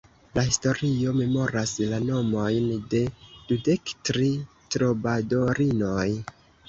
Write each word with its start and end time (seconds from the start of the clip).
La 0.35 0.43
historio 0.45 1.11
memoras 1.17 1.73
la 1.91 1.99
nomojn 2.07 2.71
de 2.95 3.01
dudek 3.51 3.93
tri 4.11 4.31
trobadorinoj. 4.77 6.09